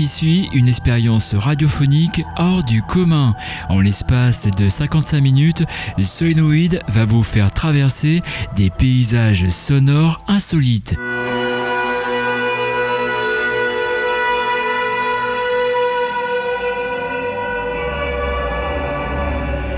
Qui 0.00 0.08
suit 0.08 0.48
une 0.54 0.66
expérience 0.66 1.34
radiophonique 1.34 2.24
hors 2.38 2.64
du 2.64 2.80
commun. 2.80 3.34
En 3.68 3.82
l'espace 3.82 4.46
de 4.46 4.70
55 4.70 5.20
minutes, 5.20 5.64
Solenoid 5.98 6.80
va 6.88 7.04
vous 7.04 7.22
faire 7.22 7.50
traverser 7.50 8.22
des 8.56 8.70
paysages 8.70 9.50
sonores 9.50 10.24
insolites. 10.26 10.96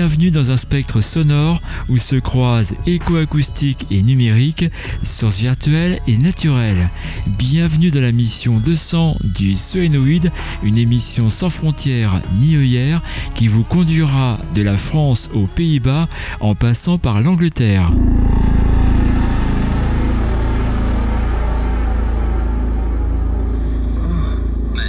Bienvenue 0.00 0.30
dans 0.30 0.50
un 0.50 0.56
spectre 0.56 1.02
sonore 1.02 1.58
où 1.90 1.98
se 1.98 2.16
croisent 2.16 2.74
éco-acoustique 2.86 3.86
et 3.90 4.02
numérique, 4.02 4.64
sources 5.02 5.36
virtuelles 5.36 6.00
et 6.08 6.16
naturelles. 6.16 6.88
Bienvenue 7.26 7.90
dans 7.90 8.00
la 8.00 8.10
mission 8.10 8.54
200 8.54 9.18
du 9.22 9.54
Soénoïde, 9.54 10.32
une 10.62 10.78
émission 10.78 11.28
sans 11.28 11.50
frontières 11.50 12.22
ni 12.40 12.56
œillères 12.56 13.02
qui 13.34 13.46
vous 13.46 13.62
conduira 13.62 14.38
de 14.54 14.62
la 14.62 14.78
France 14.78 15.28
aux 15.34 15.46
Pays-Bas 15.46 16.08
en 16.40 16.54
passant 16.54 16.96
par 16.96 17.20
l'Angleterre. 17.20 17.92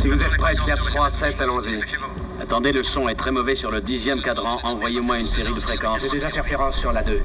Si 0.02 0.08
vous 0.08 0.14
êtes 0.14 0.38
prêts, 0.38 0.56
4, 0.66 0.86
3, 0.86 1.12
7, 1.12 1.36
allons-y. 1.42 2.11
Attendez, 2.52 2.74
le 2.74 2.84
son 2.84 3.08
est 3.08 3.16
très 3.16 3.32
mauvais 3.32 3.56
sur 3.56 3.72
le 3.72 3.80
dixième 3.80 4.22
cadran. 4.22 4.60
Envoyez-moi 4.64 5.20
une 5.20 5.26
série 5.26 5.54
de 5.54 5.60
fréquences. 5.62 6.02
J'ai 6.02 6.20
des 6.20 6.26
interférences 6.26 6.76
sur 6.76 6.92
la 6.92 7.02
2. 7.02 7.22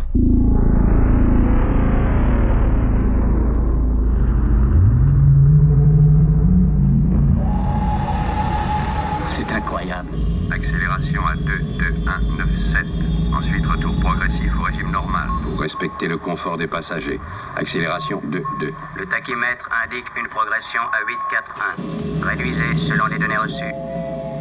C'est 9.32 9.52
incroyable. 9.52 10.10
Accélération 10.52 11.26
à 11.26 11.34
2, 11.34 11.58
2, 11.58 11.84
1, 12.06 12.20
9, 12.36 12.48
7. 12.70 12.86
Ensuite, 13.34 13.66
retour 13.66 13.98
progressif 13.98 14.52
au 14.60 14.62
régime 14.62 14.92
normal. 14.92 15.28
Pour 15.42 15.60
respecter 15.60 16.06
le 16.06 16.18
confort 16.18 16.56
des 16.56 16.68
passagers. 16.68 17.18
Accélération 17.56 18.22
2, 18.26 18.44
2. 18.60 18.74
Le 18.94 19.06
tachymètre 19.06 19.68
indique 19.84 20.06
une 20.16 20.28
progression 20.28 20.82
à 20.82 21.04
8, 21.04 21.16
4, 21.32 22.22
1. 22.22 22.28
Réduisez 22.28 22.88
selon 22.88 23.06
les 23.06 23.18
données 23.18 23.38
reçues. 23.38 23.74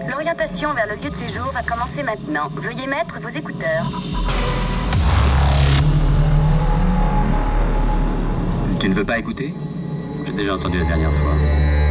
L'orientation 0.09 0.73
vers 0.73 0.87
le 0.87 0.95
lieu 0.95 1.09
de 1.09 1.15
séjour 1.15 1.51
va 1.51 1.61
commencer 1.63 2.03
maintenant. 2.03 2.47
Veuillez 2.55 2.87
mettre 2.87 3.19
vos 3.19 3.29
écouteurs. 3.29 3.85
Tu 8.79 8.89
ne 8.89 8.93
veux 8.93 9.05
pas 9.05 9.17
écouter? 9.17 9.53
J'ai 10.25 10.33
déjà 10.33 10.55
entendu 10.55 10.79
la 10.79 10.85
dernière 10.85 11.11
fois. 11.11 11.84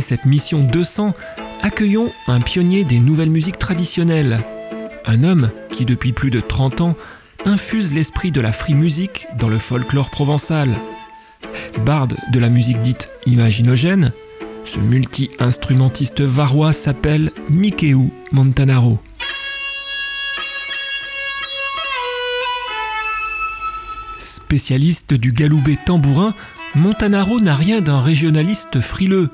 Cette 0.00 0.24
mission 0.24 0.60
200, 0.60 1.14
accueillons 1.60 2.10
un 2.26 2.40
pionnier 2.40 2.82
des 2.84 2.98
nouvelles 2.98 3.30
musiques 3.30 3.58
traditionnelles. 3.58 4.40
Un 5.04 5.22
homme 5.22 5.50
qui, 5.70 5.84
depuis 5.84 6.12
plus 6.12 6.30
de 6.30 6.40
30 6.40 6.80
ans, 6.80 6.96
infuse 7.44 7.92
l'esprit 7.92 8.30
de 8.30 8.40
la 8.40 8.52
free 8.52 8.74
music 8.74 9.26
dans 9.38 9.48
le 9.48 9.58
folklore 9.58 10.08
provençal. 10.10 10.70
Barde 11.84 12.16
de 12.32 12.38
la 12.38 12.48
musique 12.48 12.80
dite 12.80 13.10
imaginogène, 13.26 14.12
ce 14.64 14.78
multi-instrumentiste 14.78 16.22
varois 16.22 16.72
s'appelle 16.72 17.30
Mikeu 17.50 17.98
Montanaro. 18.32 18.98
Spécialiste 24.18 25.12
du 25.12 25.32
galoubet 25.32 25.78
tambourin, 25.84 26.34
Montanaro 26.74 27.40
n'a 27.40 27.54
rien 27.54 27.82
d'un 27.82 28.00
régionaliste 28.00 28.80
frileux. 28.80 29.28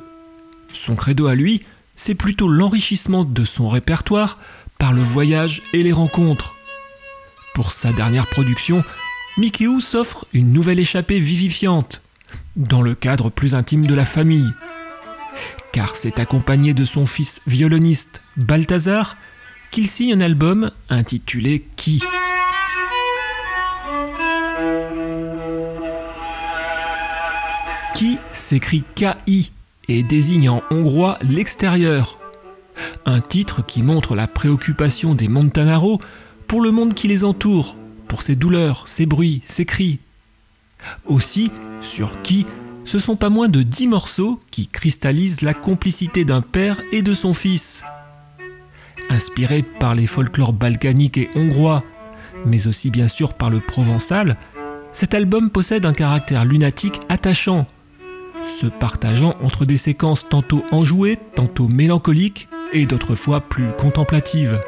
Son 0.78 0.94
credo 0.94 1.26
à 1.26 1.34
lui, 1.34 1.60
c'est 1.96 2.14
plutôt 2.14 2.46
l'enrichissement 2.46 3.24
de 3.24 3.44
son 3.44 3.68
répertoire 3.68 4.38
par 4.78 4.92
le 4.92 5.02
voyage 5.02 5.60
et 5.72 5.82
les 5.82 5.90
rencontres. 5.90 6.54
Pour 7.52 7.72
sa 7.72 7.92
dernière 7.92 8.28
production, 8.28 8.84
Mikeu 9.38 9.80
s'offre 9.80 10.24
une 10.32 10.52
nouvelle 10.52 10.78
échappée 10.78 11.18
vivifiante, 11.18 12.00
dans 12.54 12.80
le 12.80 12.94
cadre 12.94 13.28
plus 13.28 13.56
intime 13.56 13.88
de 13.88 13.94
la 13.94 14.04
famille. 14.04 14.52
Car 15.72 15.96
c'est 15.96 16.20
accompagné 16.20 16.74
de 16.74 16.84
son 16.84 17.06
fils 17.06 17.40
violoniste 17.48 18.22
Balthazar 18.36 19.16
qu'il 19.72 19.88
signe 19.88 20.14
un 20.14 20.20
album 20.20 20.70
intitulé 20.90 21.66
Qui 21.74 22.00
Qui 27.94 28.18
s'écrit 28.32 28.84
K-I 28.94 29.50
et 29.88 30.02
désigne 30.02 30.48
en 30.48 30.62
hongrois 30.70 31.18
l'extérieur. 31.22 32.18
Un 33.06 33.20
titre 33.20 33.64
qui 33.64 33.82
montre 33.82 34.14
la 34.14 34.26
préoccupation 34.26 35.14
des 35.14 35.28
Montanaro 35.28 36.00
pour 36.46 36.60
le 36.60 36.70
monde 36.70 36.94
qui 36.94 37.08
les 37.08 37.24
entoure, 37.24 37.76
pour 38.06 38.22
ses 38.22 38.36
douleurs, 38.36 38.86
ses 38.86 39.06
bruits, 39.06 39.42
ses 39.46 39.64
cris. 39.64 39.98
Aussi, 41.06 41.50
sur 41.80 42.22
qui, 42.22 42.46
ce 42.84 42.98
sont 42.98 43.16
pas 43.16 43.28
moins 43.28 43.48
de 43.48 43.62
dix 43.62 43.86
morceaux 43.86 44.40
qui 44.50 44.66
cristallisent 44.66 45.42
la 45.42 45.54
complicité 45.54 46.24
d'un 46.24 46.40
père 46.40 46.80
et 46.92 47.02
de 47.02 47.14
son 47.14 47.34
fils. 47.34 47.82
Inspiré 49.10 49.62
par 49.62 49.94
les 49.94 50.06
folklores 50.06 50.52
balkaniques 50.52 51.18
et 51.18 51.30
hongrois, 51.34 51.82
mais 52.46 52.66
aussi 52.66 52.90
bien 52.90 53.08
sûr 53.08 53.34
par 53.34 53.50
le 53.50 53.60
provençal, 53.60 54.36
cet 54.92 55.14
album 55.14 55.50
possède 55.50 55.86
un 55.86 55.92
caractère 55.92 56.44
lunatique 56.44 57.00
attachant, 57.08 57.66
se 58.48 58.66
partageant 58.66 59.36
entre 59.42 59.64
des 59.64 59.76
séquences 59.76 60.28
tantôt 60.28 60.64
enjouées, 60.72 61.18
tantôt 61.34 61.68
mélancoliques 61.68 62.48
et 62.72 62.86
d'autres 62.86 63.14
fois 63.14 63.40
plus 63.40 63.66
contemplatives. 63.78 64.60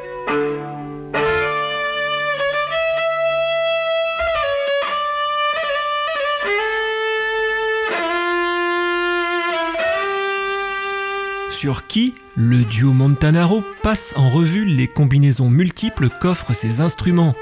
sur 11.61 11.85
qui 11.85 12.15
le 12.35 12.63
duo 12.63 12.91
Montanaro 12.91 13.63
passe 13.83 14.15
en 14.17 14.31
revue 14.31 14.65
les 14.65 14.87
combinaisons 14.87 15.47
multiples 15.47 16.09
qu'offrent 16.09 16.55
ses 16.55 16.81
instruments. 16.81 17.35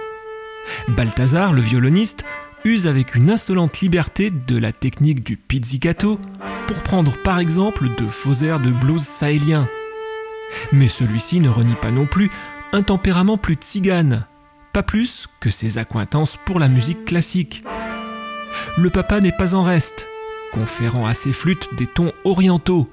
Balthazar, 0.90 1.54
le 1.54 1.62
violoniste, 1.62 2.26
use 2.66 2.88
avec 2.88 3.16
une 3.16 3.30
insolente 3.32 3.80
liberté 3.80 4.32
de 4.32 4.58
la 4.58 4.72
technique 4.72 5.24
du 5.24 5.38
pizzicato 5.38 6.20
pour 6.68 6.78
prendre 6.84 7.14
par 7.24 7.40
exemple 7.40 7.88
de 7.98 8.06
faux 8.08 8.44
airs 8.44 8.60
de 8.60 8.72
blues 8.72 9.04
sahéliens. 9.04 9.68
Mais 10.72 10.88
celui-ci 10.88 11.40
ne 11.40 11.50
renie 11.50 11.76
pas 11.82 11.92
non 11.92 12.06
plus 12.06 12.30
un 12.72 12.84
tempérament 12.84 13.38
plus 13.38 13.56
tzigane, 13.56 14.26
pas 14.74 14.84
plus 14.84 15.28
que 15.40 15.50
ses 15.50 15.78
accointances 15.78 16.38
pour 16.46 16.60
la 16.60 16.68
musique 16.68 17.06
classique. 17.06 17.64
Le 18.78 18.90
papa 18.90 19.22
n'est 19.22 19.32
pas 19.32 19.56
en 19.56 19.64
reste, 19.64 20.08
conférant 20.54 21.08
à 21.08 21.14
ses 21.14 21.32
flûtes 21.32 21.70
des 21.78 21.88
tons 21.88 22.14
orientaux. 22.24 22.90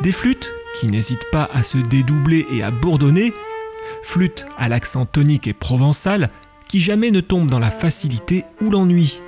Des 0.00 0.12
flûtes 0.12 0.52
qui 0.78 0.86
n'hésitent 0.88 1.30
pas 1.32 1.50
à 1.52 1.62
se 1.62 1.78
dédoubler 1.78 2.46
et 2.50 2.62
à 2.62 2.70
bourdonner, 2.70 3.34
flûtes 4.02 4.46
à 4.56 4.68
l'accent 4.68 5.04
tonique 5.04 5.48
et 5.48 5.52
provençal 5.52 6.30
qui 6.70 6.78
jamais 6.78 7.10
ne 7.10 7.20
tombent 7.20 7.50
dans 7.50 7.58
la 7.58 7.72
facilité 7.72 8.44
ou 8.62 8.70
l'ennui. 8.70 9.20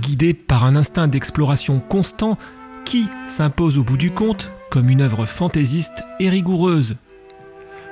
Guidé 0.00 0.32
par 0.32 0.64
un 0.64 0.74
instinct 0.74 1.06
d'exploration 1.06 1.78
constant 1.78 2.38
qui 2.86 3.04
s'impose 3.26 3.76
au 3.76 3.84
bout 3.84 3.98
du 3.98 4.10
compte 4.10 4.50
comme 4.70 4.88
une 4.88 5.02
œuvre 5.02 5.26
fantaisiste 5.26 6.04
et 6.20 6.30
rigoureuse. 6.30 6.96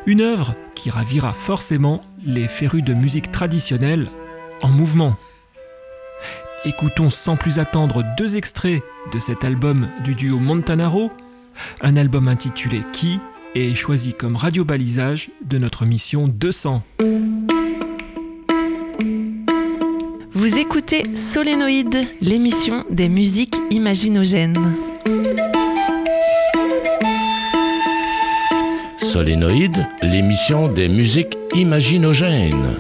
Une 0.06 0.22
œuvre 0.22 0.55
qui 0.75 0.88
ravira 0.88 1.34
forcément 1.34 2.00
les 2.25 2.49
férus 2.49 2.82
de 2.82 2.94
musique 2.94 3.31
traditionnelle 3.31 4.08
en 4.62 4.69
mouvement. 4.69 5.17
Écoutons 6.66 7.10
sans 7.10 7.36
plus 7.36 7.60
attendre 7.60 8.02
deux 8.18 8.34
extraits 8.34 8.82
de 9.12 9.20
cet 9.20 9.44
album 9.44 9.86
du 10.04 10.16
duo 10.16 10.40
Montanaro, 10.40 11.12
un 11.80 11.96
album 11.96 12.26
intitulé 12.26 12.80
Qui 12.92 13.20
est 13.54 13.72
choisi 13.76 14.14
comme 14.14 14.34
radio-balisage 14.34 15.30
de 15.44 15.58
notre 15.58 15.86
mission 15.86 16.26
200. 16.26 16.82
Vous 20.32 20.58
écoutez 20.58 21.04
Solénoïde, 21.16 22.00
l'émission 22.20 22.84
des 22.90 23.08
musiques 23.08 23.54
imaginogènes. 23.70 24.76
Solénoïde, 28.98 29.86
l'émission 30.02 30.66
des 30.66 30.88
musiques 30.88 31.38
imaginogènes. 31.54 32.74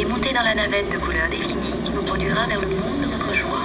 Veuillez 0.00 0.14
monter 0.14 0.32
dans 0.32 0.42
la 0.42 0.54
navette 0.54 0.90
de 0.90 0.96
couleur 0.96 1.28
définie 1.28 1.74
qui 1.84 1.92
vous 1.92 2.02
conduira 2.02 2.46
vers 2.46 2.60
le 2.60 2.68
monde 2.68 3.00
de 3.02 3.06
votre 3.06 3.34
choix. 3.34 3.60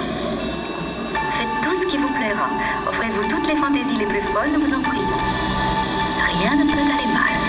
Faites 1.32 1.48
tout 1.64 1.80
ce 1.80 1.86
qui 1.88 1.96
vous 1.96 2.08
plaira. 2.08 2.48
Offrez-vous 2.86 3.22
toutes 3.22 3.46
les 3.46 3.56
fantaisies 3.56 3.96
les 3.98 4.04
plus 4.04 4.20
folles, 4.20 4.50
nous 4.52 4.60
vous 4.60 4.74
en 4.74 4.82
prions. 4.82 5.02
Rien 6.42 6.56
ne 6.56 6.64
peut 6.64 6.78
aller 6.78 7.12
mal. 7.14 7.45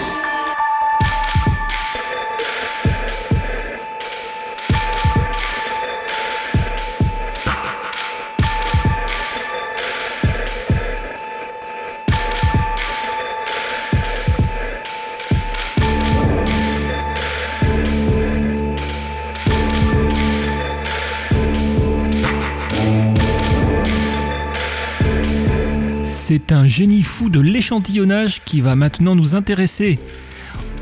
Un 26.50 26.66
génie 26.66 27.04
fou 27.04 27.30
de 27.30 27.42
l'échantillonnage 27.42 28.42
qui 28.46 28.62
va 28.62 28.76
maintenant 28.76 29.16
nous 29.16 29.36
intéresser. 29.36 30.00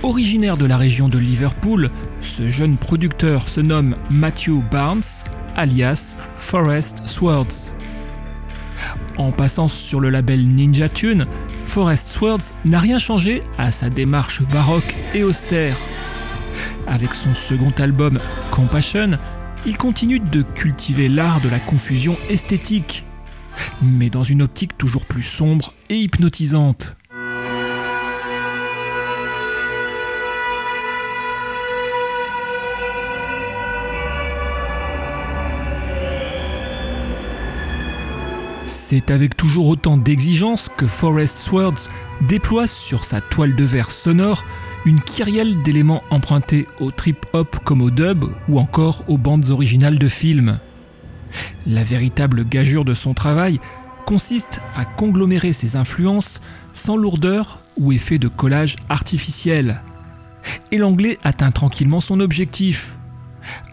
Originaire 0.04 0.58
de 0.58 0.66
la 0.66 0.78
région 0.78 1.10
de 1.10 1.18
Liverpool, 1.18 1.90
ce 2.22 2.48
jeune 2.48 2.78
producteur 2.78 3.50
se 3.50 3.62
nomme 3.62 3.96
Matthew 4.12 4.62
Barnes, 4.70 5.02
alias 5.56 6.18
Forest 6.38 7.08
Swords. 7.08 7.74
En 9.18 9.32
passant 9.32 9.68
sur 9.68 10.00
le 10.00 10.12
label 10.12 10.46
Ninja 10.46 10.88
Tune, 10.88 11.26
Forest 11.66 12.10
Swords 12.10 12.54
n'a 12.64 12.80
rien 12.80 13.00
changé 13.00 13.42
à 13.58 13.72
sa 13.72 13.90
démarche 13.90 14.44
baroque 14.44 14.96
et 15.16 15.24
austère. 15.24 15.78
Avec 16.86 17.16
son 17.16 17.34
second 17.34 17.74
album 17.80 18.20
Compassion, 18.52 19.18
il 19.66 19.78
continue 19.78 20.20
de 20.20 20.44
cultiver 20.44 21.10
l'art 21.10 21.42
de 21.42 21.50
la 21.50 21.60
confusion 21.60 22.18
esthétique, 22.30 23.04
mais 23.82 24.10
dans 24.10 24.24
une 24.24 24.42
optique 24.42 24.78
toujours 24.78 25.06
plus 25.06 25.24
sombre 25.24 25.74
et 25.90 25.96
hypnotisante. 25.96 26.96
C'est 38.66 39.10
avec 39.10 39.36
toujours 39.36 39.68
autant 39.68 39.98
d'exigence 39.98 40.70
que 40.78 40.86
Forest 40.86 41.40
Swords 41.40 41.90
déploie 42.22 42.68
sur 42.68 43.04
sa 43.04 43.20
toile 43.20 43.56
de 43.56 43.64
verre 43.64 43.92
sonore 43.92 44.46
une 44.86 45.02
kyrielle 45.02 45.64
d'éléments 45.64 46.04
empruntés 46.12 46.68
au 46.80 46.92
trip-hop 46.92 47.58
comme 47.64 47.82
au 47.82 47.90
dub 47.90 48.26
ou 48.48 48.60
encore 48.60 49.04
aux 49.08 49.18
bandes 49.18 49.50
originales 49.50 49.98
de 49.98 50.08
films. 50.08 50.60
La 51.66 51.84
véritable 51.84 52.48
gageure 52.48 52.86
de 52.86 52.94
son 52.94 53.14
travail 53.14 53.60
consiste 54.06 54.62
à 54.76 54.86
conglomérer 54.86 55.52
ses 55.52 55.76
influences 55.76 56.42
sans 56.74 56.96
lourdeur 56.96 57.60
ou 57.78 57.92
effet 57.92 58.20
de 58.20 58.28
collage 58.28 58.76
artificiel. 58.88 59.82
Et 60.72 60.78
l'anglais 60.78 61.18
atteint 61.24 61.52
tranquillement 61.52 62.02
son 62.02 62.20
objectif. 62.20 62.98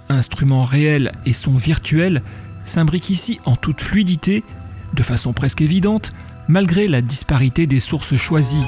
Instrument 0.09 0.65
réel 0.65 1.13
et 1.27 1.33
son 1.33 1.53
virtuel 1.53 2.23
s'imbriquent 2.65 3.11
ici 3.11 3.41
en 3.45 3.57
toute 3.57 3.83
fluidité, 3.83 4.43
de 4.95 5.03
façon 5.03 5.33
presque 5.33 5.61
évidente, 5.61 6.13
malgré 6.49 6.89
la 6.89 7.03
disparité 7.03 7.67
des 7.67 7.81
sources 7.81 8.17
choisies. 8.17 8.65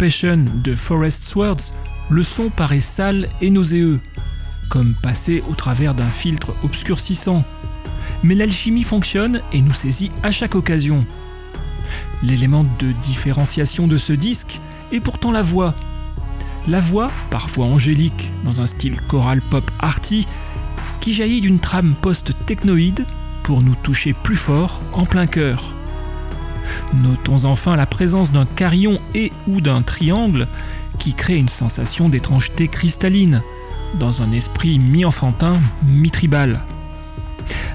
De 0.00 0.76
Forest 0.76 1.24
Swords, 1.24 1.72
le 2.08 2.22
son 2.22 2.50
paraît 2.50 2.78
sale 2.78 3.28
et 3.40 3.50
nauséeux, 3.50 3.98
comme 4.70 4.94
passé 4.94 5.42
au 5.50 5.54
travers 5.54 5.92
d'un 5.92 6.06
filtre 6.06 6.54
obscurcissant. 6.62 7.42
Mais 8.22 8.36
l'alchimie 8.36 8.84
fonctionne 8.84 9.42
et 9.52 9.60
nous 9.60 9.74
saisit 9.74 10.12
à 10.22 10.30
chaque 10.30 10.54
occasion. 10.54 11.04
L'élément 12.22 12.64
de 12.78 12.92
différenciation 13.02 13.88
de 13.88 13.98
ce 13.98 14.12
disque 14.12 14.60
est 14.92 15.00
pourtant 15.00 15.32
la 15.32 15.42
voix. 15.42 15.74
La 16.68 16.78
voix, 16.78 17.10
parfois 17.30 17.66
angélique, 17.66 18.30
dans 18.44 18.60
un 18.60 18.68
style 18.68 19.00
choral 19.00 19.42
pop 19.42 19.68
arty, 19.80 20.28
qui 21.00 21.12
jaillit 21.12 21.40
d'une 21.40 21.58
trame 21.58 21.96
post-technoïde 22.00 23.04
pour 23.42 23.62
nous 23.62 23.74
toucher 23.82 24.12
plus 24.12 24.36
fort 24.36 24.80
en 24.92 25.06
plein 25.06 25.26
cœur. 25.26 25.74
Notons 26.94 27.44
enfin 27.44 27.76
la 27.76 27.86
présence 27.86 28.32
d'un 28.32 28.46
carillon 28.46 28.98
et 29.14 29.32
ou 29.46 29.60
d'un 29.60 29.82
triangle 29.82 30.48
qui 30.98 31.14
crée 31.14 31.36
une 31.36 31.48
sensation 31.48 32.08
d'étrangeté 32.08 32.68
cristalline, 32.68 33.42
dans 33.98 34.22
un 34.22 34.32
esprit 34.32 34.78
mi-enfantin, 34.78 35.58
mi-tribal. 35.86 36.60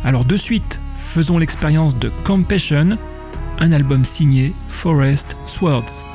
Alors 0.03 0.25
de 0.25 0.35
suite, 0.35 0.79
faisons 0.97 1.37
l'expérience 1.37 1.97
de 1.97 2.11
Compassion, 2.23 2.97
un 3.59 3.71
album 3.71 4.05
signé 4.05 4.53
Forest 4.67 5.37
Swords. 5.45 6.12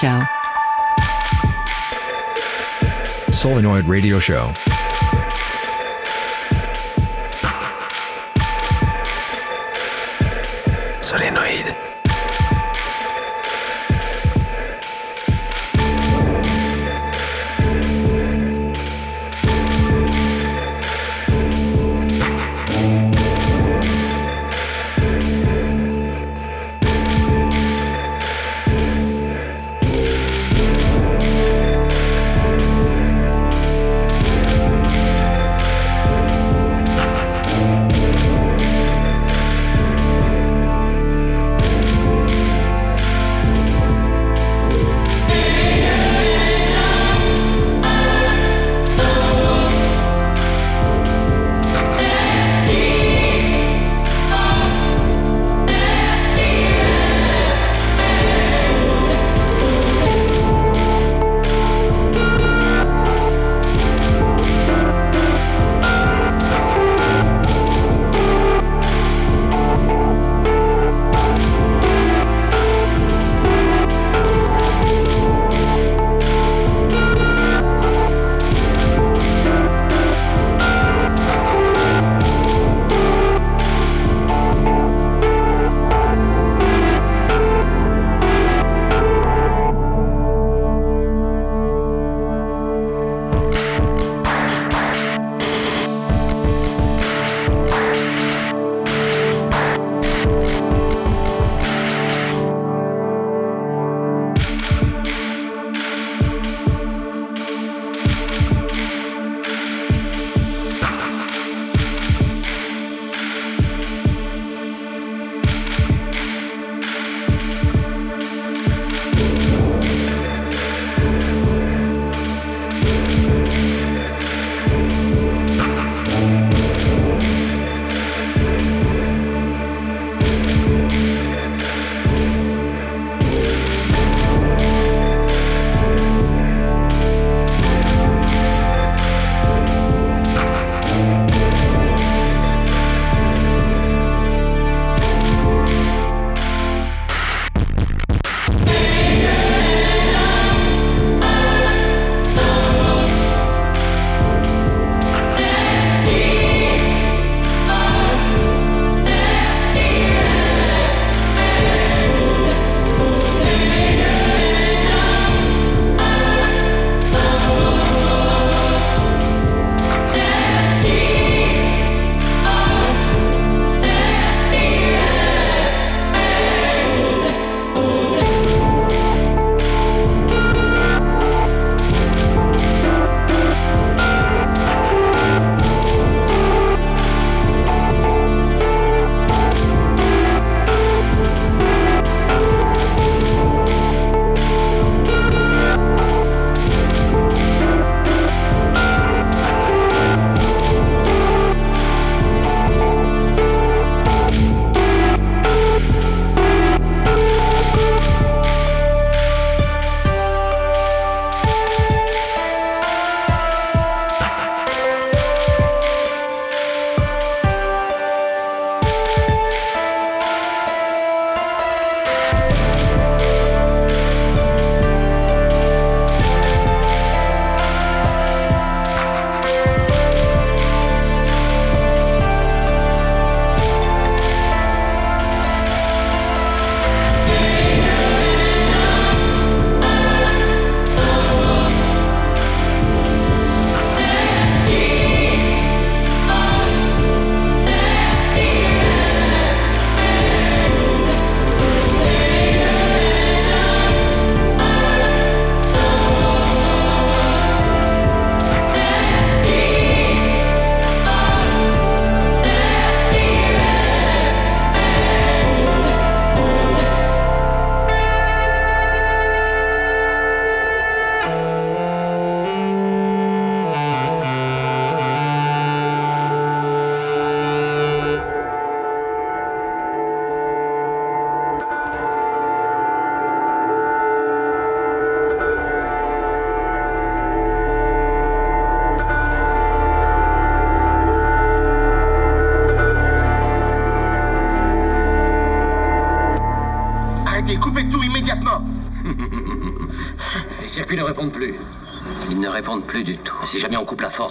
Show. 0.00 0.24
Solenoid 3.30 3.84
Radio 3.84 4.18
Show. 4.18 4.54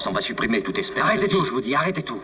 On 0.08 0.12
va 0.12 0.22
supprimer 0.22 0.62
toute 0.62 0.78
espèce. 0.78 1.04
Arrêtez 1.04 1.28
tout, 1.28 1.44
je 1.46 1.52
vous 1.52 1.62
dis, 1.62 1.76
arrêtez 1.76 2.04
tout. 2.04 2.20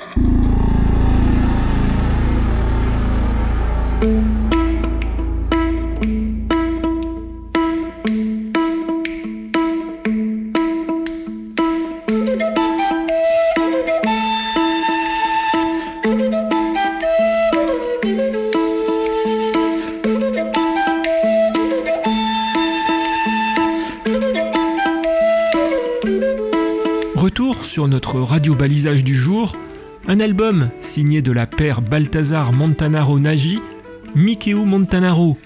Album 30.25 30.71
signé 30.81 31.21
de 31.21 31.31
la 31.31 31.45
paire 31.45 31.83
Balthazar 31.83 32.51
Montanaro 32.51 33.19
Nagy, 33.19 33.59
Mikeo 34.15 34.65
Montanaro, 34.65 35.38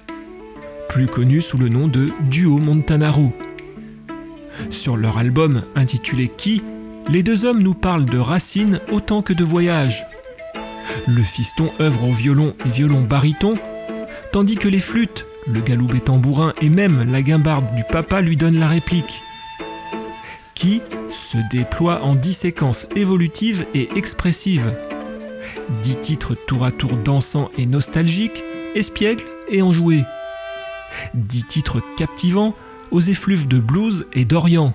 plus 0.87 1.07
connu 1.07 1.41
sous 1.41 1.57
le 1.57 1.67
nom 1.67 1.89
de 1.89 2.07
Duo 2.29 2.59
Montanaro. 2.59 3.33
Sur 4.69 4.95
leur 4.95 5.17
album 5.17 5.63
intitulé 5.75 6.29
Qui, 6.29 6.63
les 7.09 7.23
deux 7.23 7.43
hommes 7.43 7.61
nous 7.61 7.73
parlent 7.73 8.05
de 8.05 8.19
racines 8.19 8.79
autant 8.89 9.21
que 9.21 9.33
de 9.33 9.43
voyages. 9.43 10.05
Le 11.09 11.23
fiston 11.23 11.69
œuvre 11.81 12.07
au 12.07 12.13
violon 12.13 12.53
et 12.65 12.69
violon 12.69 13.01
baryton, 13.01 13.55
tandis 14.31 14.55
que 14.55 14.69
les 14.69 14.79
flûtes, 14.79 15.25
le 15.53 15.59
galoubet 15.59 15.99
tambourin 15.99 16.53
et 16.61 16.69
même 16.69 17.11
la 17.11 17.21
guimbarde 17.21 17.75
du 17.75 17.83
papa 17.83 18.21
lui 18.21 18.37
donnent 18.37 18.61
la 18.61 18.69
réplique. 18.69 19.21
Qui 20.60 20.82
se 21.10 21.38
déploie 21.50 22.04
en 22.04 22.15
dix 22.15 22.34
séquences 22.34 22.86
évolutives 22.93 23.65
et 23.74 23.88
expressives. 23.95 24.74
Dix 25.82 25.95
titres 25.95 26.36
tour 26.36 26.65
à 26.65 26.72
tour 26.74 26.91
dansants 26.98 27.50
et 27.58 27.65
nostalgiques, 27.65 28.43
espiègles 28.76 29.24
et 29.50 29.62
enjoués. 29.62 30.04
Dix 31.13 31.45
titres 31.45 31.82
captivants 31.95 32.58
aux 32.91 33.00
effluves 33.00 33.48
de 33.48 33.62
blues 33.62 34.06
et 34.12 34.26
d'Orient. 34.26 34.74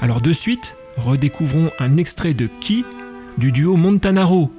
Alors 0.00 0.20
de 0.20 0.32
suite, 0.32 0.74
redécouvrons 0.96 1.70
un 1.78 1.96
extrait 1.96 2.34
de 2.34 2.48
Qui 2.58 2.84
du 3.38 3.52
duo 3.52 3.76
Montanaro, 3.76 4.52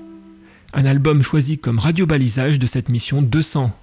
un 0.73 0.85
album 0.85 1.21
choisi 1.21 1.57
comme 1.57 1.79
radio-balisage 1.79 2.59
de 2.59 2.65
cette 2.65 2.87
mission 2.87 3.21
200. 3.21 3.73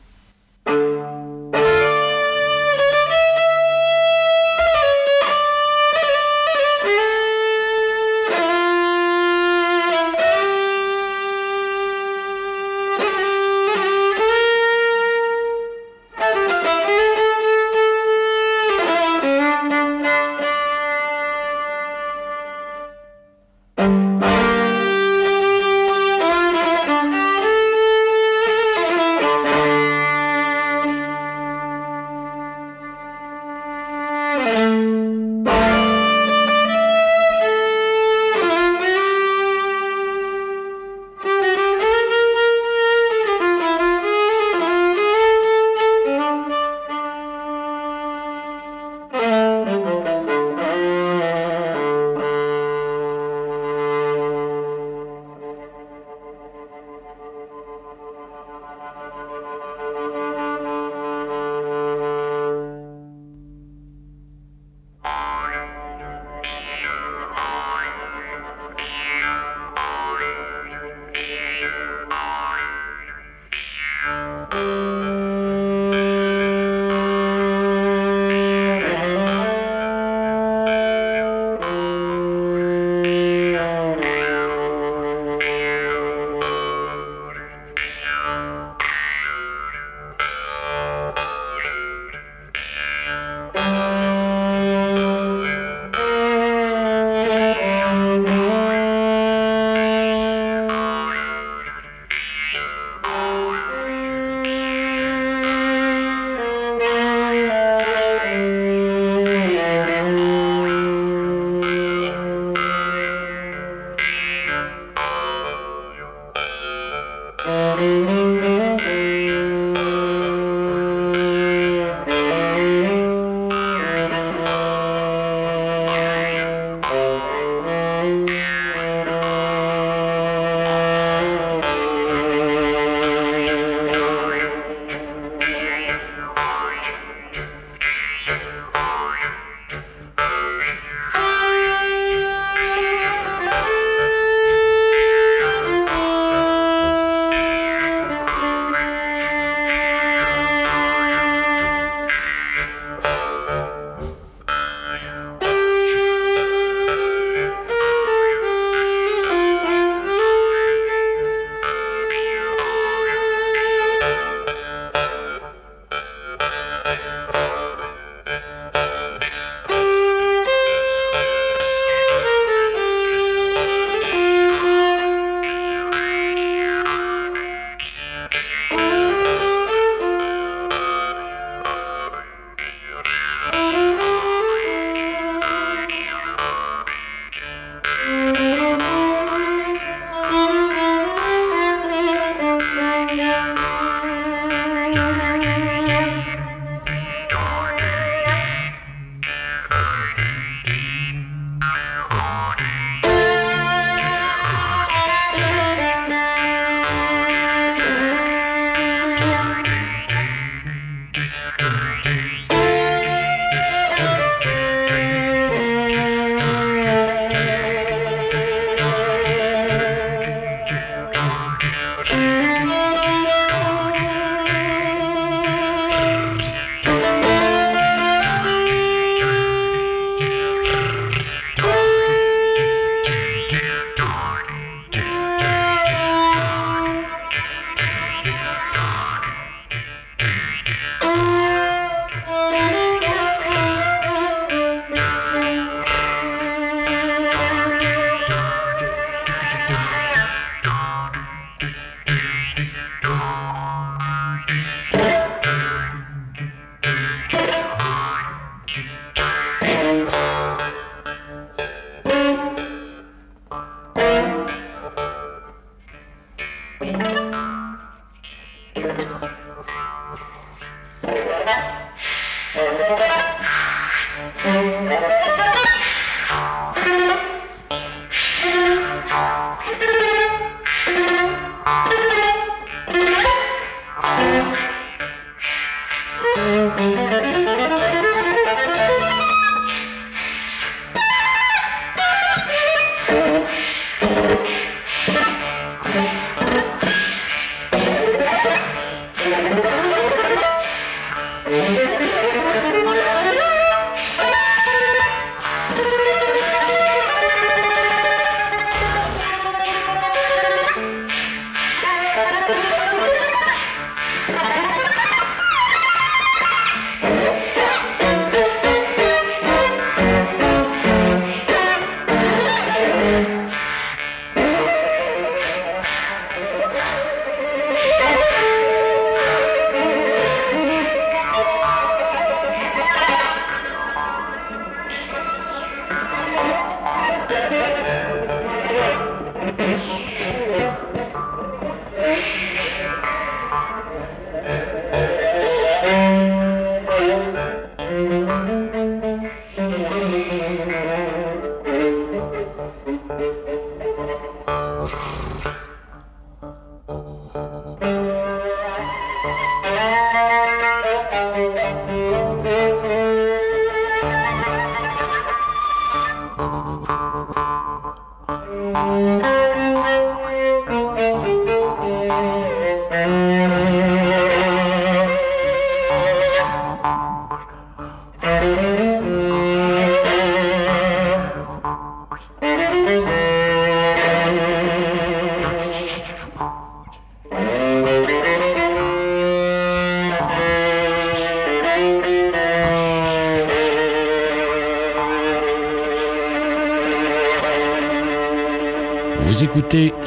Vous 368.54 369.43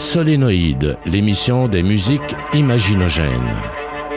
Solénoïde, 0.07 0.97
l'émission 1.05 1.67
des 1.67 1.83
musiques 1.83 2.33
imaginogènes. 2.53 3.57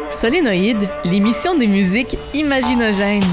Solénoïde, 0.08 0.88
l'émission 1.02 1.58
des 1.58 1.66
musiques 1.66 2.16
imaginogènes. 2.32 3.26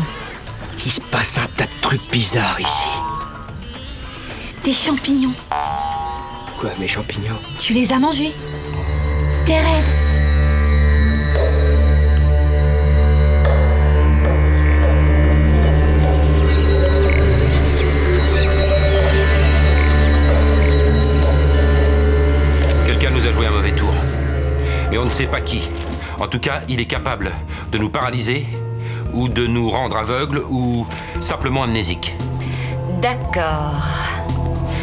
Il 0.84 0.92
se 0.92 1.00
passe 1.00 1.38
un 1.38 1.46
tas 1.56 1.66
de 1.66 1.82
trucs 1.82 2.12
bizarres 2.12 2.60
ici. 2.60 2.88
Des 4.64 4.74
champignons. 4.74 5.36
Quoi, 6.60 6.72
mes 6.80 6.88
champignons? 6.88 7.38
Tu 7.60 7.74
les 7.74 7.94
as 7.94 8.00
mangés? 8.00 8.34
T'es 9.46 9.60
raide. 9.60 9.97
Sait 25.18 25.26
pas 25.26 25.42
qui. 25.42 25.68
En 26.20 26.28
tout 26.28 26.40
cas, 26.40 26.62
il 26.70 26.80
est 26.80 26.86
capable 26.86 27.32
de 27.72 27.80
nous 27.80 27.90
paralyser, 27.90 28.46
ou 29.16 29.28
de 29.30 29.48
nous 29.48 29.68
rendre 29.68 29.98
aveugles, 29.98 30.44
ou 30.48 30.86
simplement 31.22 31.64
amnésiques. 31.64 32.14
D'accord. 33.02 33.84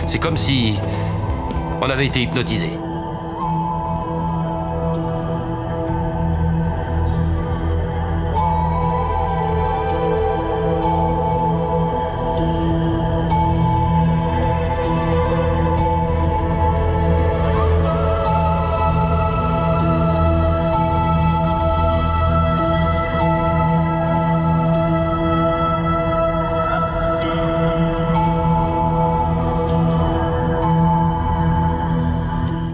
C'est 0.09 0.19
comme 0.19 0.37
si 0.37 0.75
on 1.81 1.89
avait 1.89 2.07
été 2.07 2.23
hypnotisé. 2.23 2.71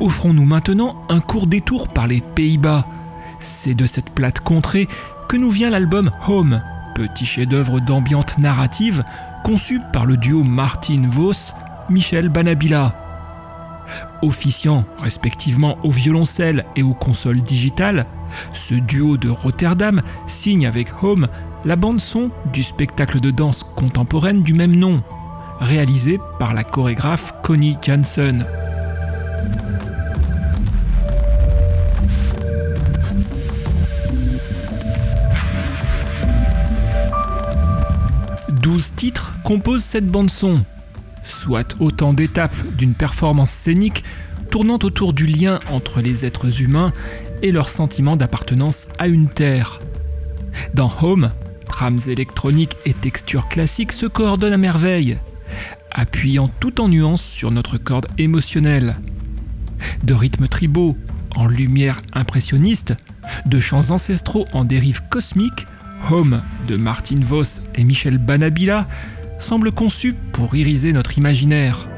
Offrons-nous 0.00 0.46
maintenant 0.46 0.96
un 1.10 1.20
court 1.20 1.46
détour 1.46 1.88
par 1.88 2.06
les 2.06 2.22
Pays-Bas. 2.22 2.86
C'est 3.38 3.74
de 3.74 3.84
cette 3.84 4.08
plate 4.08 4.40
contrée 4.40 4.88
que 5.28 5.36
nous 5.36 5.50
vient 5.50 5.68
l'album 5.68 6.10
Home, 6.26 6.62
petit 6.94 7.26
chef-d'œuvre 7.26 7.80
d'ambiance 7.80 8.38
narrative 8.38 9.04
conçu 9.44 9.78
par 9.92 10.06
le 10.06 10.16
duo 10.16 10.42
Martin 10.42 11.02
Vos, 11.06 11.52
Michel 11.90 12.30
Banabila. 12.30 12.94
Officiant 14.22 14.84
respectivement 15.02 15.76
au 15.82 15.90
violoncelle 15.90 16.64
et 16.76 16.82
aux 16.82 16.94
consoles 16.94 17.42
digitales, 17.42 18.06
ce 18.54 18.74
duo 18.74 19.18
de 19.18 19.28
Rotterdam 19.28 20.00
signe 20.26 20.66
avec 20.66 21.02
Home 21.02 21.28
la 21.66 21.76
bande-son 21.76 22.30
du 22.54 22.62
spectacle 22.62 23.20
de 23.20 23.30
danse 23.30 23.64
contemporaine 23.76 24.42
du 24.42 24.54
même 24.54 24.76
nom, 24.76 25.02
réalisé 25.60 26.18
par 26.38 26.54
la 26.54 26.64
chorégraphe 26.64 27.34
Connie 27.42 27.76
Janssen. 27.82 28.46
Douze 38.60 38.92
titres 38.94 39.32
composent 39.42 39.84
cette 39.84 40.06
bande-son, 40.06 40.62
soit 41.24 41.76
autant 41.80 42.12
d'étapes 42.12 42.76
d'une 42.76 42.92
performance 42.92 43.50
scénique 43.50 44.04
tournant 44.50 44.78
autour 44.82 45.14
du 45.14 45.26
lien 45.26 45.60
entre 45.70 46.02
les 46.02 46.26
êtres 46.26 46.60
humains 46.60 46.92
et 47.42 47.52
leur 47.52 47.70
sentiment 47.70 48.16
d'appartenance 48.16 48.86
à 48.98 49.08
une 49.08 49.30
terre. 49.30 49.78
Dans 50.74 50.92
Home, 51.00 51.30
trames 51.68 52.00
électroniques 52.06 52.76
et 52.84 52.92
textures 52.92 53.48
classiques 53.48 53.92
se 53.92 54.04
coordonnent 54.04 54.52
à 54.52 54.58
merveille, 54.58 55.16
appuyant 55.90 56.48
tout 56.60 56.82
en 56.82 56.88
nuances 56.88 57.24
sur 57.24 57.50
notre 57.50 57.78
corde 57.78 58.08
émotionnelle. 58.18 58.94
De 60.04 60.12
rythmes 60.12 60.48
tribaux 60.48 60.98
en 61.34 61.46
lumière 61.46 61.98
impressionniste, 62.12 62.94
de 63.46 63.58
chants 63.58 63.90
ancestraux 63.90 64.46
en 64.52 64.64
dérive 64.64 65.00
cosmique, 65.08 65.66
Home 66.10 66.40
de 66.68 66.76
Martin 66.76 67.20
Voss 67.20 67.62
et 67.74 67.84
Michel 67.84 68.18
Banabila 68.18 68.86
semble 69.38 69.72
conçu 69.72 70.14
pour 70.32 70.54
iriser 70.54 70.92
notre 70.92 71.18
imaginaire. 71.18 71.88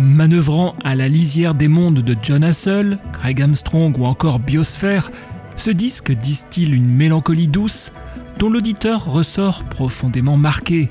Manœuvrant 0.00 0.74
à 0.82 0.96
la 0.96 1.08
lisière 1.08 1.54
des 1.54 1.68
mondes 1.68 2.00
de 2.00 2.16
John 2.20 2.42
Hassel, 2.42 2.98
Craig 3.12 3.40
Armstrong 3.40 3.96
ou 3.98 4.04
encore 4.04 4.40
Biosphère, 4.40 5.12
ce 5.56 5.70
disque 5.70 6.12
distille 6.12 6.74
une 6.74 6.88
mélancolie 6.88 7.48
douce 7.48 7.92
dont 8.38 8.50
l'auditeur 8.50 9.04
ressort 9.04 9.64
profondément 9.64 10.36
marqué. 10.36 10.90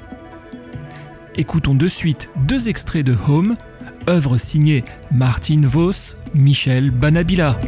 Écoutons 1.40 1.76
de 1.76 1.88
suite 1.88 2.32
deux 2.48 2.68
extraits 2.68 3.06
de 3.06 3.16
Home, 3.28 3.58
œuvre 4.10 4.38
signée 4.38 4.84
Martin 5.12 5.62
Vos, 5.64 6.16
Michel 6.34 6.90
Banabila. 6.90 7.60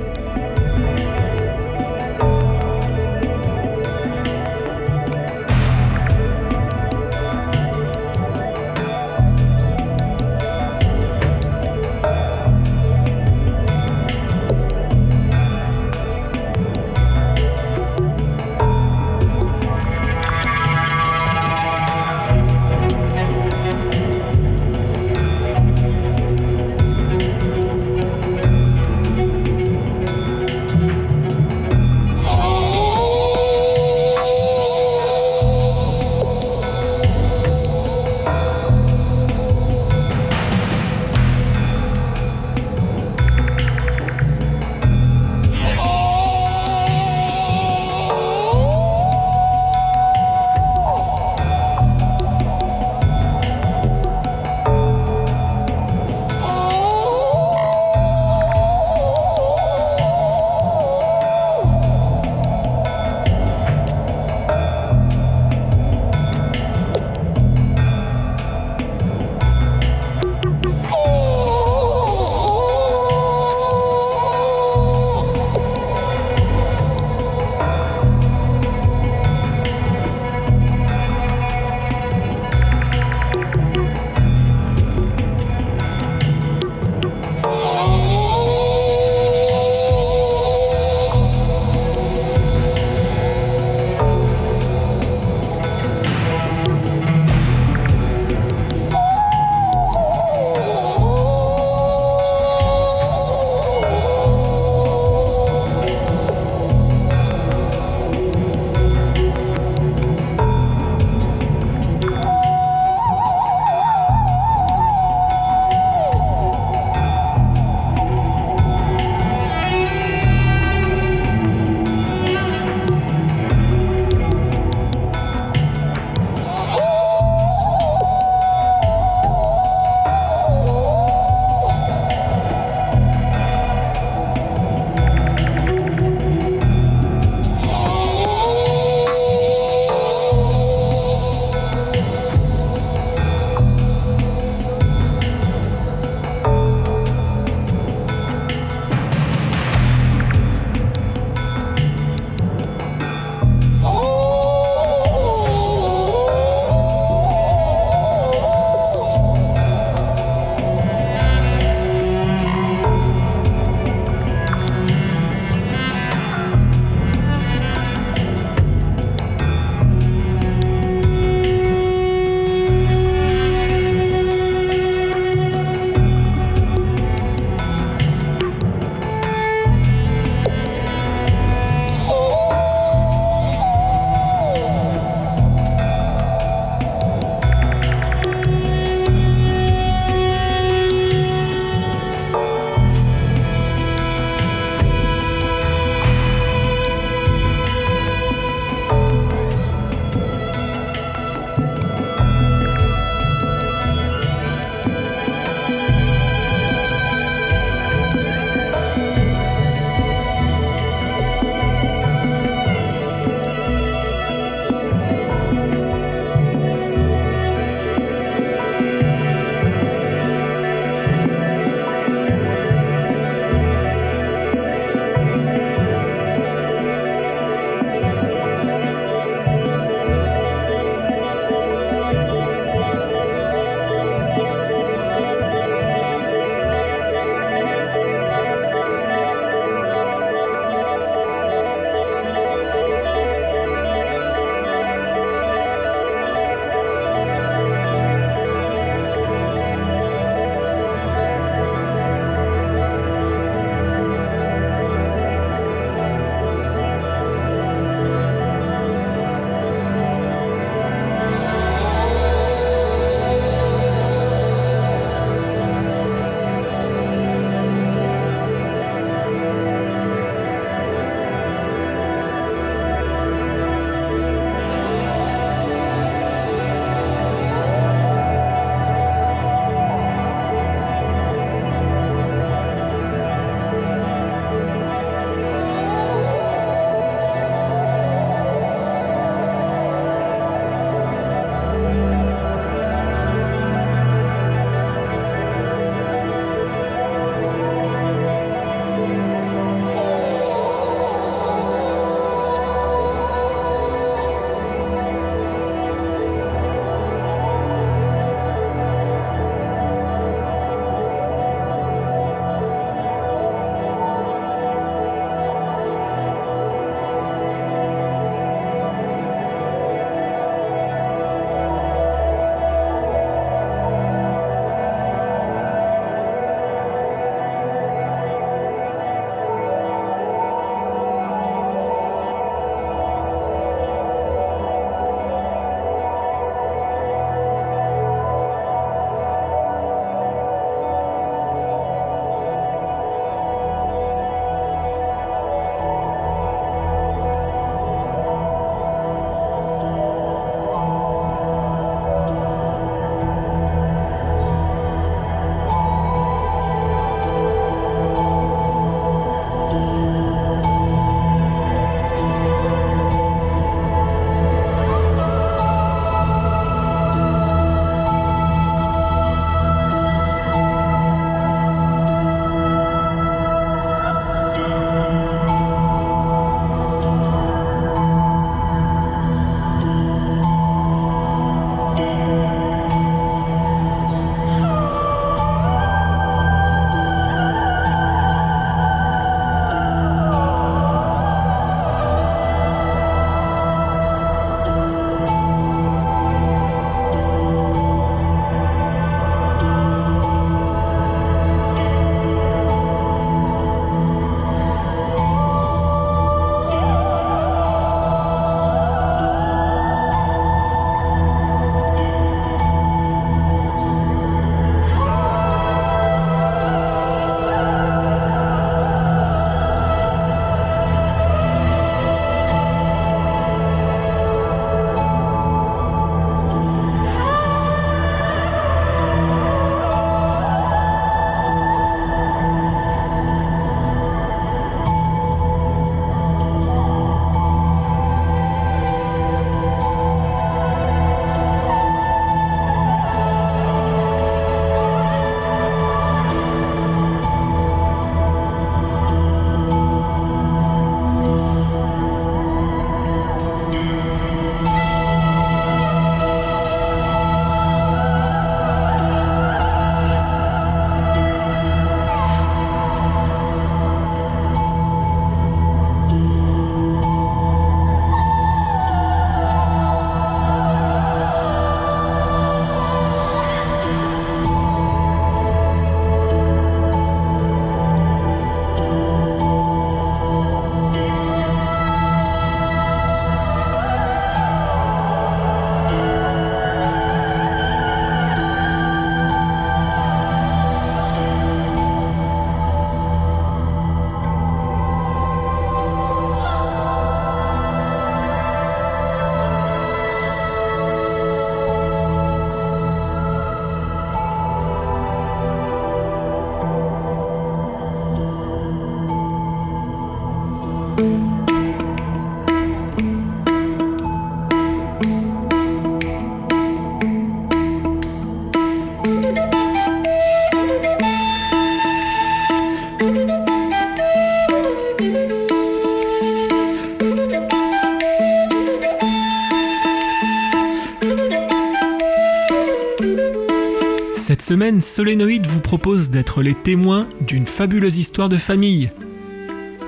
Semaine, 534.49 534.81
Solénoïde 534.81 535.45
vous 535.45 535.59
propose 535.59 536.09
d'être 536.09 536.41
les 536.41 536.55
témoins 536.55 537.07
d'une 537.21 537.45
fabuleuse 537.45 537.99
histoire 537.99 538.29
de 538.29 538.37
famille. 538.37 538.89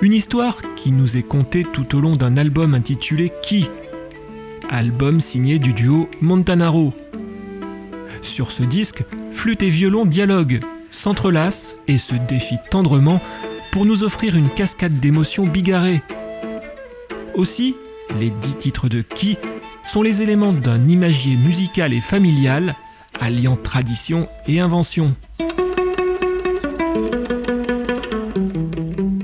Une 0.03 0.13
histoire 0.13 0.55
qui 0.75 0.91
nous 0.91 1.17
est 1.17 1.23
contée 1.23 1.63
tout 1.63 1.95
au 1.95 1.99
long 1.99 2.15
d'un 2.15 2.37
album 2.37 2.75
intitulé 2.75 3.31
Qui? 3.41 3.67
Album 4.69 5.19
signé 5.19 5.57
du 5.57 5.73
duo 5.73 6.07
Montanaro. 6.21 6.93
Sur 8.21 8.51
ce 8.51 8.61
disque, 8.61 9.03
flûte 9.31 9.63
et 9.63 9.69
violon 9.71 10.05
dialoguent, 10.05 10.59
s'entrelacent 10.91 11.75
et 11.87 11.97
se 11.97 12.13
défient 12.13 12.61
tendrement 12.69 13.19
pour 13.71 13.87
nous 13.87 14.03
offrir 14.03 14.35
une 14.35 14.49
cascade 14.49 14.99
d'émotions 14.99 15.47
bigarrées. 15.47 16.03
Aussi, 17.33 17.75
les 18.19 18.29
dix 18.29 18.57
titres 18.59 18.89
de 18.89 19.01
Qui 19.01 19.39
sont 19.87 20.03
les 20.03 20.21
éléments 20.21 20.53
d'un 20.53 20.87
imagier 20.87 21.35
musical 21.35 21.93
et 21.93 22.01
familial 22.01 22.75
alliant 23.21 23.55
tradition 23.55 24.27
et 24.47 24.59
invention. 24.59 25.15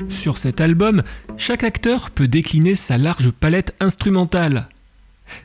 Sur 0.08 0.38
cet 0.38 0.62
album, 0.62 1.04
chaque 1.38 1.64
acteur 1.64 2.12
peut 2.12 2.28
décliner 2.28 2.76
sa 2.76 2.98
large 2.98 3.32
palette 3.32 3.76
instrumentale. 3.80 4.70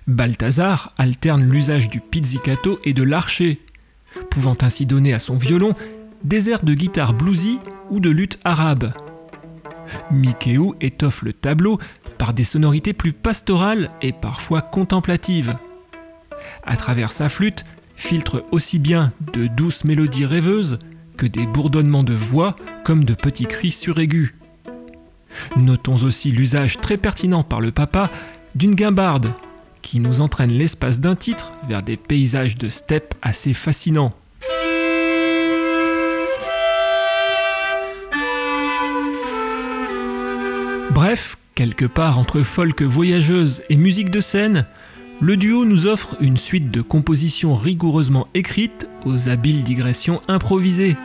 Balthazar 0.07 0.92
alterne 0.98 1.48
l'usage 1.48 1.88
du 1.88 1.98
pizzicato 1.98 2.78
et 2.84 2.92
de 2.92 3.03
l'archer, 3.03 3.61
pouvant 4.30 4.57
ainsi 4.61 4.86
donner 4.86 5.12
à 5.14 5.18
son 5.18 5.36
violon 5.36 5.72
des 6.22 6.50
airs 6.50 6.62
de 6.62 6.74
guitare 6.74 7.14
bluesy 7.14 7.59
ou 7.90 8.00
de 8.00 8.11
lutte 8.11 8.38
arabe. 8.44 8.92
Mikeu 10.11 10.74
étoffe 10.80 11.22
le 11.22 11.32
tableau 11.32 11.78
par 12.18 12.34
des 12.34 12.44
sonorités 12.44 12.92
plus 12.92 13.12
pastorales 13.12 13.90
et 14.03 14.12
parfois 14.12 14.61
contemplatives. 14.62 15.57
À 16.64 16.76
travers 16.76 17.12
sa 17.12 17.28
flûte, 17.28 17.64
filtre 18.03 18.44
aussi 18.50 18.80
bien 18.80 19.12
de 19.32 19.46
douces 19.46 19.84
mélodies 19.84 20.26
rêveuses 20.26 20.78
que 21.16 21.24
des 21.24 21.46
bourdonnements 21.46 22.03
de 22.03 22.12
voix 22.12 22.57
comme 22.84 23.05
de 23.05 23.14
petits 23.14 23.46
cris 23.46 23.70
suraigus. 23.70 24.34
Notons 25.57 26.03
aussi 26.03 26.32
l'usage 26.32 26.78
très 26.78 26.96
pertinent 26.96 27.44
par 27.44 27.61
le 27.61 27.70
papa 27.70 28.11
d'une 28.57 28.74
guimbarde 28.74 29.32
qui 29.82 30.00
nous 30.00 30.20
entraîne 30.20 30.50
l'espace 30.50 30.98
d'un 30.98 31.14
titre 31.14 31.53
vers 31.68 31.82
des 31.82 31.96
paysages 31.96 32.57
de 32.57 32.68
steppe 32.68 33.14
assez 33.22 33.55
fascinants. 33.55 34.12
Bref, 40.90 41.38
quelque 41.55 41.86
part 41.86 42.18
entre 42.18 42.40
folk 42.40 42.82
voyageuse 42.82 43.62
et 43.70 43.76
musique 43.76 44.11
de 44.11 44.20
scène, 44.20 44.66
le 45.22 45.36
duo 45.36 45.64
nous 45.64 45.86
offre 45.86 46.16
une 46.20 46.36
suite 46.36 46.72
de 46.72 46.82
compositions 46.82 47.54
rigoureusement 47.54 48.26
écrites 48.34 48.88
aux 49.04 49.28
habiles 49.28 49.62
digressions 49.62 50.20
improvisées. 50.26 50.96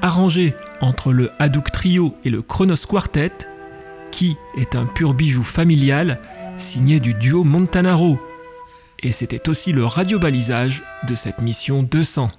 Arrangé 0.00 0.54
entre 0.80 1.12
le 1.12 1.28
Hadouk 1.40 1.72
Trio 1.72 2.14
et 2.24 2.30
le 2.30 2.40
Chronos 2.40 2.86
Quartet, 2.88 3.32
qui 4.12 4.36
est 4.56 4.76
un 4.76 4.84
pur 4.84 5.12
bijou 5.12 5.42
familial 5.42 6.20
signé 6.56 7.00
du 7.00 7.14
duo 7.14 7.42
Montanaro. 7.42 8.16
Et 9.02 9.10
c'était 9.10 9.48
aussi 9.48 9.72
le 9.72 9.84
radiobalisage 9.84 10.84
de 11.08 11.16
cette 11.16 11.40
mission 11.40 11.82
200. 11.82 12.30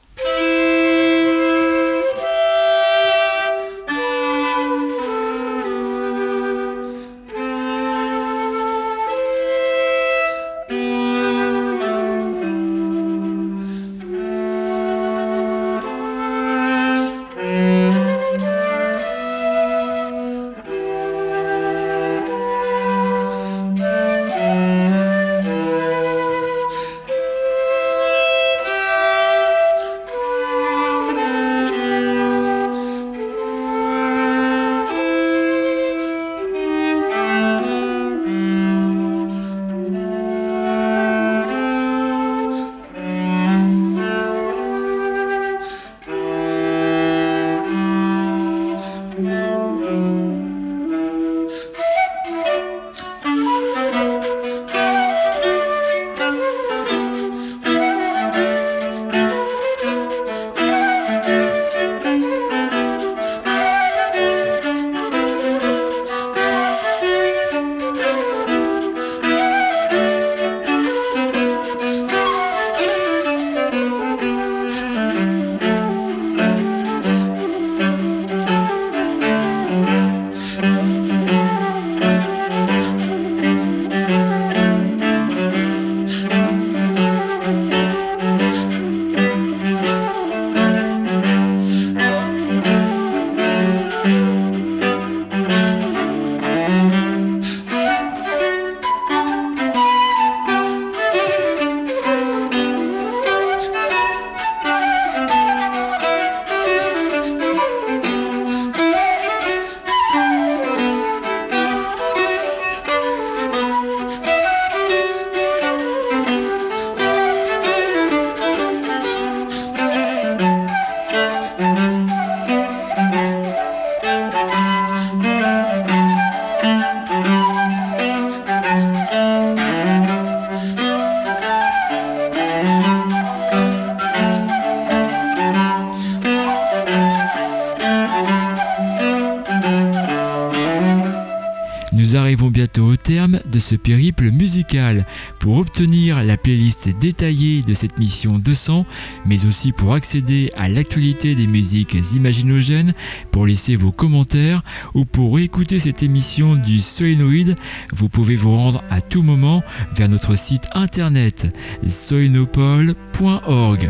Périple 143.77 144.31
musical. 144.31 145.05
Pour 145.39 145.57
obtenir 145.57 146.23
la 146.23 146.37
playlist 146.37 146.89
détaillée 146.99 147.61
de 147.61 147.73
cette 147.73 147.99
mission 147.99 148.37
200, 148.37 148.85
mais 149.25 149.45
aussi 149.45 149.71
pour 149.71 149.93
accéder 149.93 150.51
à 150.57 150.69
l'actualité 150.69 151.35
des 151.35 151.47
musiques 151.47 151.97
imaginogènes, 152.15 152.93
pour 153.31 153.45
laisser 153.45 153.75
vos 153.75 153.91
commentaires 153.91 154.63
ou 154.93 155.05
pour 155.05 155.39
écouter 155.39 155.79
cette 155.79 156.03
émission 156.03 156.55
du 156.55 156.79
Solénoïde, 156.79 157.55
vous 157.93 158.09
pouvez 158.09 158.35
vous 158.35 158.55
rendre 158.55 158.83
à 158.89 159.01
tout 159.01 159.23
moment 159.23 159.63
vers 159.95 160.09
notre 160.09 160.37
site 160.37 160.67
internet 160.73 161.47
soinopole.org. 161.87 163.89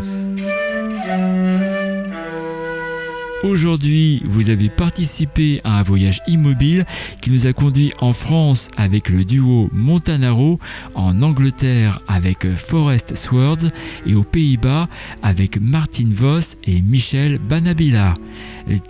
Aujourd'hui, 3.46 4.22
vous 4.24 4.50
avez 4.50 4.68
participé 4.68 5.60
à 5.62 5.78
un 5.78 5.82
voyage 5.84 6.20
immobile 6.26 6.84
qui 7.22 7.30
nous 7.30 7.46
a 7.46 7.52
conduit 7.52 7.92
en 8.00 8.12
France 8.12 8.68
avec 8.76 9.08
le 9.08 9.24
duo 9.24 9.70
Montanaro, 9.72 10.58
en 10.96 11.22
Angleterre 11.22 12.00
avec 12.08 12.52
Forest 12.56 13.14
Swords 13.14 13.70
et 14.04 14.16
aux 14.16 14.24
Pays-Bas 14.24 14.88
avec 15.22 15.60
Martin 15.60 16.08
Voss 16.10 16.58
et 16.64 16.82
Michel 16.82 17.38
Banabila. 17.38 18.14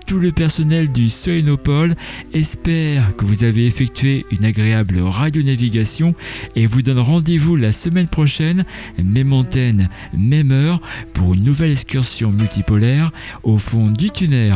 Tout 0.06 0.18
le 0.18 0.32
personnel 0.32 0.90
du 0.90 1.08
Soénopole 1.08 1.94
espère 2.32 3.14
que 3.16 3.24
vous 3.24 3.44
avez 3.44 3.66
effectué 3.66 4.24
une 4.30 4.44
agréable 4.44 5.00
radionavigation 5.00 6.14
et 6.54 6.66
vous 6.66 6.82
donne 6.82 6.98
rendez-vous 6.98 7.56
la 7.56 7.72
semaine 7.72 8.08
prochaine, 8.08 8.64
même 9.02 9.32
antenne, 9.32 9.88
même 10.16 10.52
heure, 10.52 10.80
pour 11.12 11.34
une 11.34 11.44
nouvelle 11.44 11.72
excursion 11.72 12.32
multipolaire 12.32 13.12
au 13.42 13.58
fond 13.58 13.88
du 13.88 14.10
tunnel. 14.10 14.54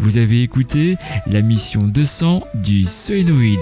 Vous 0.00 0.18
avez 0.18 0.42
écouté 0.42 0.96
la 1.26 1.42
mission 1.42 1.82
200 1.82 2.42
du 2.54 2.84
Soénoïde. 2.84 3.58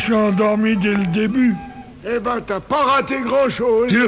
suis 0.00 0.14
endormi 0.14 0.76
dès 0.76 0.94
le 0.94 1.06
début. 1.06 1.54
Eh 2.06 2.18
ben, 2.18 2.40
t'as 2.46 2.60
pas 2.60 2.84
raté 2.84 3.20
grand-chose. 3.20 3.92
Vous 3.92 3.98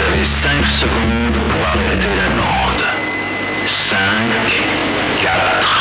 avez 0.00 0.24
5 0.24 0.64
secondes 0.64 1.38
pour 1.50 1.66
arrêter 1.66 2.12
la 2.16 2.28
bande. 2.30 2.84
5, 3.66 3.98
4, 5.22 5.79